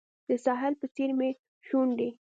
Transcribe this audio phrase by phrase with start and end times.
[0.29, 1.29] د ساحل په څیر مې
[1.67, 2.09] شونډې